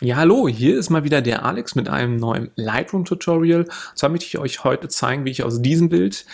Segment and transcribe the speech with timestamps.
[0.00, 3.62] Ja, hallo, hier ist mal wieder der Alex mit einem neuen Lightroom-Tutorial.
[3.62, 6.24] Und zwar möchte ich euch heute zeigen, wie ich aus diesem Bild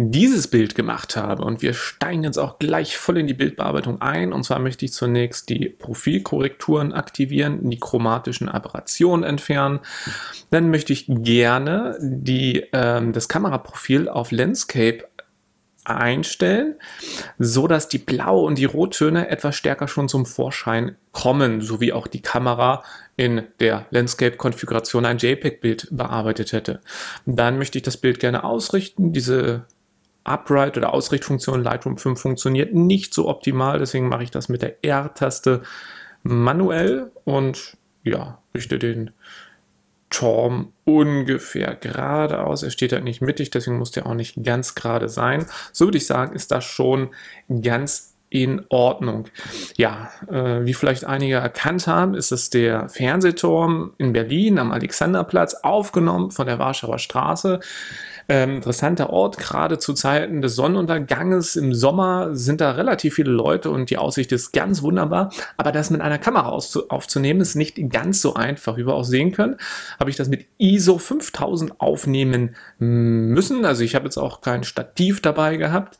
[0.00, 1.42] dieses Bild gemacht habe.
[1.42, 4.32] Und wir steigen jetzt auch gleich voll in die Bildbearbeitung ein.
[4.32, 9.80] Und zwar möchte ich zunächst die Profilkorrekturen aktivieren, die chromatischen Aberrationen entfernen.
[10.50, 15.04] Dann möchte ich gerne die, ähm, das Kameraprofil auf Landscape
[15.96, 16.74] einstellen,
[17.38, 22.06] so dass die Blau- und die Rottöne etwas stärker schon zum Vorschein kommen, sowie auch
[22.06, 22.82] die Kamera
[23.16, 26.80] in der Landscape-Konfiguration ein JPEG-Bild bearbeitet hätte.
[27.26, 29.12] Dann möchte ich das Bild gerne ausrichten.
[29.12, 29.64] Diese
[30.24, 34.84] Upright oder Ausrichtfunktion Lightroom 5 funktioniert nicht so optimal, deswegen mache ich das mit der
[34.84, 35.62] R-Taste
[36.22, 39.10] manuell und ja, richte den
[40.10, 42.62] Turm ungefähr geradeaus.
[42.62, 45.46] Er steht halt nicht mittig, deswegen muss der auch nicht ganz gerade sein.
[45.72, 47.10] So würde ich sagen, ist das schon
[47.62, 49.28] ganz in Ordnung.
[49.76, 55.54] Ja, äh, wie vielleicht einige erkannt haben, ist es der Fernsehturm in Berlin am Alexanderplatz,
[55.54, 57.60] aufgenommen von der Warschauer Straße.
[58.30, 63.70] Ähm, interessanter Ort, gerade zu Zeiten des Sonnenunterganges im Sommer sind da relativ viele Leute
[63.70, 65.32] und die Aussicht ist ganz wunderbar.
[65.56, 68.76] Aber das mit einer Kamera aufzunehmen, ist nicht ganz so einfach.
[68.76, 69.56] Wie wir auch sehen können,
[69.98, 73.64] habe ich das mit ISO 5000 aufnehmen müssen.
[73.64, 75.98] Also ich habe jetzt auch kein Stativ dabei gehabt.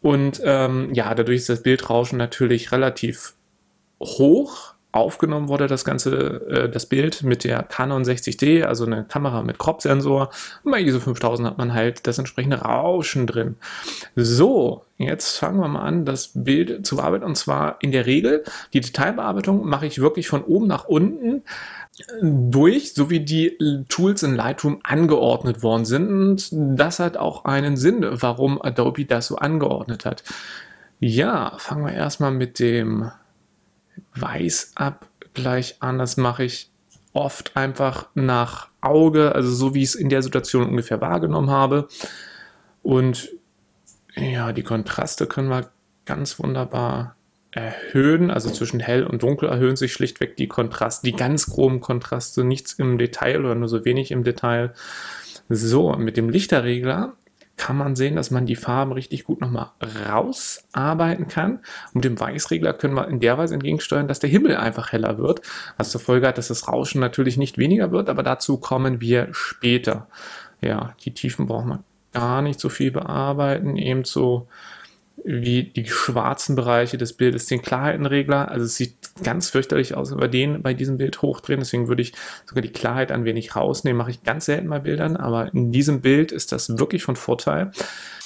[0.00, 3.34] Und ähm, ja, dadurch ist das Bildrauschen natürlich relativ
[4.02, 6.16] hoch aufgenommen wurde, das ganze,
[6.48, 10.30] äh, das Bild mit der Canon 60D, also eine Kamera mit Crop-Sensor.
[10.64, 13.56] Bei ISO 5000 hat man halt das entsprechende Rauschen drin.
[14.16, 17.24] So, jetzt fangen wir mal an, das Bild zu bearbeiten.
[17.24, 21.42] Und zwar in der Regel, die Detailbearbeitung mache ich wirklich von oben nach unten
[22.22, 26.08] durch, so wie die Tools in Lightroom angeordnet worden sind.
[26.08, 30.24] Und das hat auch einen Sinn, warum Adobe das so angeordnet hat.
[30.98, 33.10] Ja, fangen wir erstmal mit dem
[34.14, 35.98] Weißabgleich an.
[35.98, 36.70] Das mache ich
[37.12, 41.88] oft einfach nach Auge, also so wie ich es in der Situation ungefähr wahrgenommen habe.
[42.82, 43.30] Und
[44.16, 45.70] ja, die Kontraste können wir
[46.04, 47.16] ganz wunderbar
[47.52, 52.44] erhöhen, also zwischen hell und dunkel erhöhen sich schlichtweg die Kontraste, die ganz groben Kontraste,
[52.44, 54.72] nichts im Detail oder nur so wenig im Detail.
[55.48, 57.14] So, mit dem Lichterregler
[57.60, 59.72] kann man sehen, dass man die Farben richtig gut nochmal
[60.08, 61.58] rausarbeiten kann.
[61.88, 65.18] Und mit dem Weißregler können wir in der Weise entgegensteuern, dass der Himmel einfach heller
[65.18, 65.42] wird,
[65.76, 69.28] was zur Folge hat, dass das Rauschen natürlich nicht weniger wird, aber dazu kommen wir
[69.32, 70.08] später.
[70.62, 71.84] Ja, die Tiefen brauchen wir
[72.14, 74.48] gar nicht so viel bearbeiten, ebenso
[75.24, 78.50] wie die schwarzen Bereiche des Bildes den Klarheitenregler.
[78.50, 81.60] Also es sieht ganz fürchterlich aus, wenn wir den bei diesem Bild hochdrehen.
[81.60, 82.12] Deswegen würde ich
[82.46, 83.98] sogar die Klarheit ein wenig rausnehmen.
[83.98, 87.70] Mache ich ganz selten bei Bildern, aber in diesem Bild ist das wirklich von Vorteil.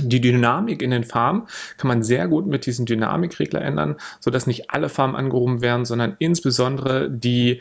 [0.00, 1.46] Die Dynamik in den Farben
[1.76, 6.16] kann man sehr gut mit diesem Dynamikregler ändern, sodass nicht alle Farben angehoben werden, sondern
[6.18, 7.60] insbesondere die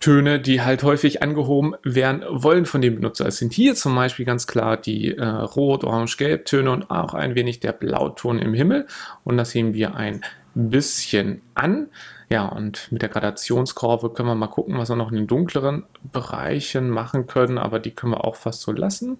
[0.00, 3.26] Töne, die halt häufig angehoben werden wollen von dem Benutzer.
[3.26, 7.14] Es sind hier zum Beispiel ganz klar die äh, Rot, Orange, Gelb Töne und auch
[7.14, 8.86] ein wenig der Blauton im Himmel.
[9.24, 10.20] Und das heben wir ein
[10.54, 11.88] bisschen an.
[12.30, 15.84] Ja, und mit der Gradationskurve können wir mal gucken, was wir noch in den dunkleren
[16.12, 19.18] Bereichen machen können, aber die können wir auch fast so lassen.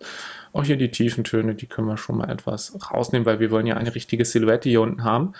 [0.52, 3.66] Auch hier die tiefen Töne, die können wir schon mal etwas rausnehmen, weil wir wollen
[3.66, 5.32] ja eine richtige Silhouette hier unten haben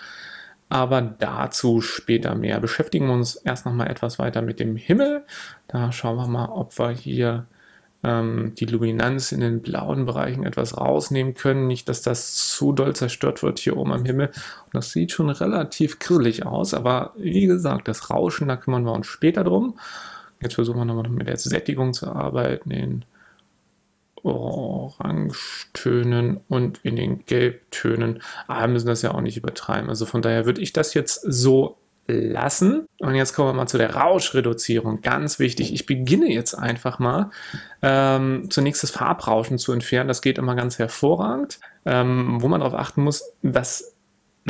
[0.69, 2.59] aber dazu später mehr.
[2.59, 5.25] Beschäftigen wir uns erst noch mal etwas weiter mit dem Himmel.
[5.67, 7.47] Da schauen wir mal, ob wir hier
[8.03, 11.67] ähm, die Luminanz in den blauen Bereichen etwas rausnehmen können.
[11.67, 14.27] Nicht, dass das zu doll zerstört wird hier oben am Himmel.
[14.27, 18.93] Und das sieht schon relativ grillig aus, aber wie gesagt, das Rauschen, da kümmern wir
[18.93, 19.77] uns später drum.
[20.41, 23.05] Jetzt versuchen wir nochmal mit der Sättigung zu arbeiten, den
[24.23, 28.21] Orangetönen und in den Gelbtönen.
[28.47, 29.89] Aber wir müssen das ja auch nicht übertreiben.
[29.89, 32.87] Also von daher würde ich das jetzt so lassen.
[32.99, 35.01] Und jetzt kommen wir mal zu der Rauschreduzierung.
[35.01, 35.73] Ganz wichtig.
[35.73, 37.31] Ich beginne jetzt einfach mal
[37.81, 40.07] ähm, zunächst das Farbrauschen zu entfernen.
[40.07, 41.59] Das geht immer ganz hervorragend.
[41.85, 43.95] Ähm, wo man darauf achten muss, dass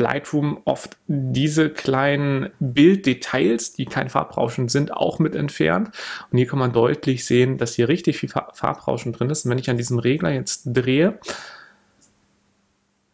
[0.00, 5.90] Lightroom oft diese kleinen Bilddetails, die kein Farbrauschen sind, auch mit entfernt.
[6.30, 9.44] Und hier kann man deutlich sehen, dass hier richtig viel Farbrauschen drin ist.
[9.44, 11.18] Und wenn ich an diesem Regler jetzt drehe,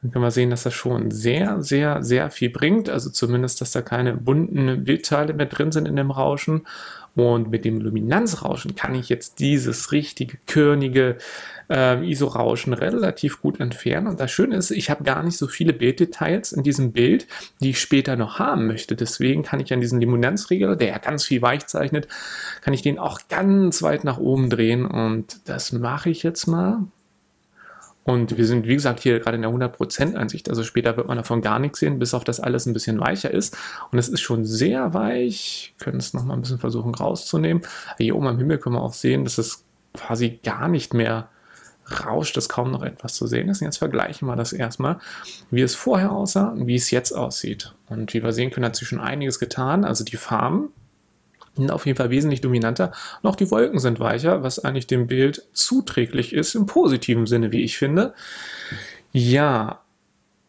[0.03, 2.89] dann können wir sehen, dass das schon sehr, sehr, sehr viel bringt.
[2.89, 6.67] Also zumindest, dass da keine bunten Bildteile mehr drin sind in dem Rauschen.
[7.17, 11.17] Und mit dem Luminanzrauschen kann ich jetzt dieses richtige, körnige
[11.71, 14.07] äh, ISO-Rauschen relativ gut entfernen.
[14.07, 17.27] Und das Schöne ist, ich habe gar nicht so viele Bilddetails in diesem Bild,
[17.61, 18.97] die ich später noch haben möchte.
[18.97, 22.07] Deswegen kann ich an diesen Luminanzregler, der ja ganz viel weich zeichnet,
[22.61, 24.85] kann ich den auch ganz weit nach oben drehen.
[24.85, 26.81] Und das mache ich jetzt mal.
[28.07, 30.49] Und wir sind, wie gesagt, hier gerade in der 100% Ansicht.
[30.49, 33.33] Also später wird man davon gar nichts sehen, bis auf das alles ein bisschen weicher
[33.33, 33.57] ist.
[33.91, 35.75] Und es ist schon sehr weich.
[35.77, 37.63] Wir können es nochmal ein bisschen versuchen rauszunehmen.
[37.99, 41.29] Hier oben am Himmel können wir auch sehen, dass es quasi gar nicht mehr
[42.05, 43.61] rauscht, dass kaum noch etwas zu sehen ist.
[43.61, 44.99] Und jetzt vergleichen wir das erstmal,
[45.51, 47.75] wie es vorher aussah und wie es jetzt aussieht.
[47.89, 49.85] Und wie wir sehen können, hat sich schon einiges getan.
[49.85, 50.69] Also die Farben
[51.71, 52.93] auf jeden Fall wesentlich dominanter.
[53.23, 57.53] Und auch die Wolken sind weicher, was eigentlich dem Bild zuträglich ist, im positiven Sinne,
[57.53, 58.15] wie ich finde.
[59.13, 59.81] Ja,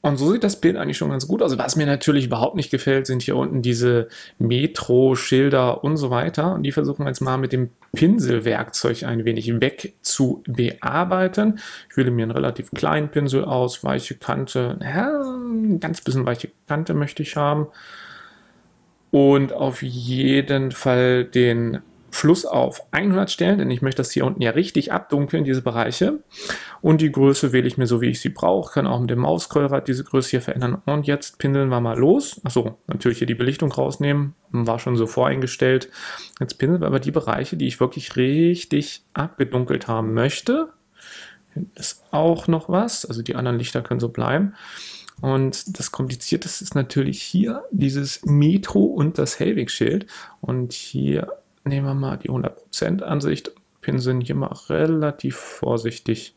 [0.02, 1.58] und so sieht das Bild eigentlich schon ganz gut aus.
[1.58, 4.08] Was mir natürlich überhaupt nicht gefällt, sind hier unten diese
[4.38, 6.54] Metro-Schilder und so weiter.
[6.54, 11.60] Und die versuchen wir jetzt mal mit dem Pinselwerkzeug ein wenig weg zu bearbeiten.
[11.90, 16.52] Ich wähle mir einen relativ kleinen Pinsel aus, weiche Kante, ja, ein ganz bisschen weiche
[16.68, 17.68] Kante möchte ich haben
[19.12, 21.80] und auf jeden Fall den
[22.18, 26.20] Fluss auf 100 stellen, denn ich möchte das hier unten ja richtig abdunkeln, diese Bereiche.
[26.82, 28.74] Und die Größe wähle ich mir so, wie ich sie brauche.
[28.74, 30.82] Kann auch mit dem Mauskreuzrad diese Größe hier verändern.
[30.86, 32.42] Und jetzt pinseln wir mal los.
[32.44, 34.34] Achso, natürlich hier die Belichtung rausnehmen.
[34.52, 35.90] War schon so voreingestellt.
[36.40, 40.70] Jetzt pinseln wir aber die Bereiche, die ich wirklich richtig abgedunkelt haben möchte.
[41.54, 43.06] Hinten ist auch noch was.
[43.06, 44.54] Also die anderen Lichter können so bleiben.
[45.22, 50.06] Und das Komplizierteste ist natürlich hier dieses Metro und das Hellwegschild.
[50.42, 51.34] Und hier
[51.64, 56.36] nehmen wir mal die 100% Ansicht, pinseln hier mal relativ vorsichtig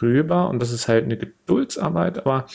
[0.00, 0.48] rüber.
[0.48, 2.46] Und das ist halt eine Geduldsarbeit, aber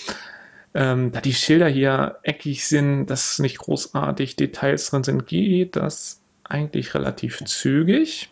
[0.73, 6.21] ähm, da die Schilder hier eckig sind, dass nicht großartig Details drin sind, geht das
[6.43, 8.31] eigentlich relativ zügig.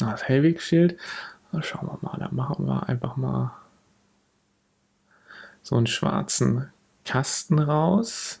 [0.00, 0.96] Das Hellwegschild,
[1.60, 3.52] schauen wir mal, da machen wir einfach mal
[5.64, 6.68] so einen schwarzen
[7.04, 8.40] Kasten raus.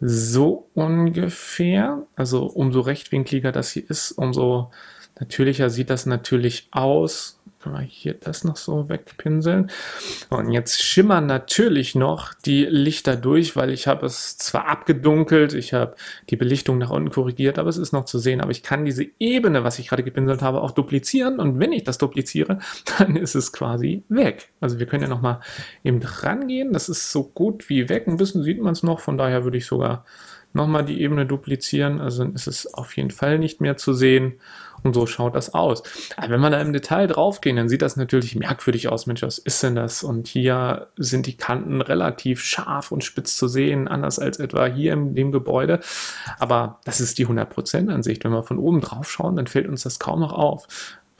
[0.00, 2.06] So ungefähr.
[2.14, 4.70] Also umso rechtwinkliger das hier ist, umso
[5.18, 7.37] natürlicher sieht das natürlich aus.
[7.60, 9.70] Können wir hier das noch so wegpinseln.
[10.30, 15.74] Und jetzt schimmern natürlich noch die Lichter durch, weil ich habe es zwar abgedunkelt, ich
[15.74, 15.96] habe
[16.30, 18.40] die Belichtung nach unten korrigiert, aber es ist noch zu sehen.
[18.40, 21.40] Aber ich kann diese Ebene, was ich gerade gepinselt habe, auch duplizieren.
[21.40, 22.60] Und wenn ich das dupliziere,
[22.98, 24.50] dann ist es quasi weg.
[24.60, 25.40] Also wir können ja nochmal
[25.82, 26.72] eben dran gehen.
[26.72, 28.06] Das ist so gut wie weg.
[28.06, 29.00] Ein bisschen sieht man es noch.
[29.00, 30.04] Von daher würde ich sogar
[30.52, 32.00] nochmal die Ebene duplizieren.
[32.00, 34.40] Also dann ist es auf jeden Fall nicht mehr zu sehen.
[34.82, 35.82] Und so schaut das aus.
[36.16, 39.06] Aber wenn wir da im Detail draufgehen, dann sieht das natürlich merkwürdig aus.
[39.06, 40.04] Mensch, was ist denn das?
[40.04, 44.92] Und hier sind die Kanten relativ scharf und spitz zu sehen, anders als etwa hier
[44.92, 45.80] in dem Gebäude.
[46.38, 48.24] Aber das ist die 100% Ansicht.
[48.24, 50.68] Wenn wir von oben drauf schauen, dann fällt uns das kaum noch auf.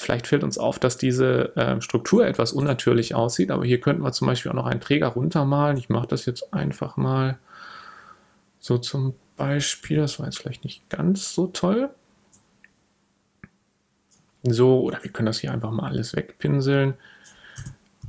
[0.01, 4.13] Vielleicht fällt uns auf, dass diese äh, Struktur etwas unnatürlich aussieht, aber hier könnten wir
[4.13, 5.77] zum Beispiel auch noch einen Träger runtermalen.
[5.77, 7.39] Ich mache das jetzt einfach mal
[8.61, 9.99] so zum Beispiel.
[9.99, 11.91] Das war jetzt vielleicht nicht ganz so toll.
[14.43, 16.95] So, oder wir können das hier einfach mal alles wegpinseln.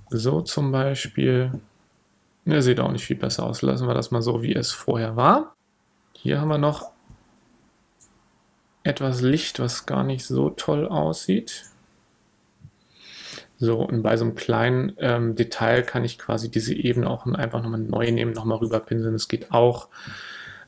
[0.10, 1.52] So zum Beispiel.
[2.46, 3.62] Der sieht auch nicht viel besser aus.
[3.62, 5.56] Lassen wir das mal so, wie es vorher war.
[6.14, 6.92] Hier haben wir noch
[8.84, 11.66] etwas Licht, was gar nicht so toll aussieht.
[13.60, 17.62] So, und bei so einem kleinen ähm, Detail kann ich quasi diese Ebene auch einfach
[17.62, 19.14] nochmal neu nehmen, nochmal rüberpinseln.
[19.14, 19.90] Das geht auch.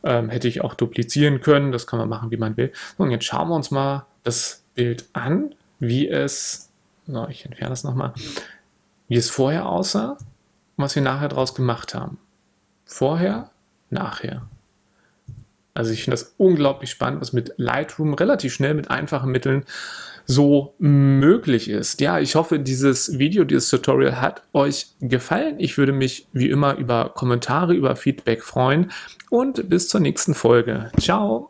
[0.04, 1.72] Ähm, hätte ich auch duplizieren können.
[1.72, 2.72] Das kann man machen, wie man will.
[2.98, 6.70] So, und jetzt schauen wir uns mal das Bild an, wie es,
[7.08, 8.14] so, ich entferne das nochmal,
[9.08, 12.18] wie es vorher aussah und was wir nachher daraus gemacht haben.
[12.86, 13.50] Vorher,
[13.90, 14.48] nachher.
[15.74, 19.64] Also ich finde das unglaublich spannend, was mit Lightroom relativ schnell mit einfachen Mitteln
[20.26, 22.00] so möglich ist.
[22.02, 25.56] Ja, ich hoffe, dieses Video, dieses Tutorial hat euch gefallen.
[25.60, 28.92] Ich würde mich wie immer über Kommentare, über Feedback freuen
[29.30, 30.92] und bis zur nächsten Folge.
[31.00, 31.50] Ciao!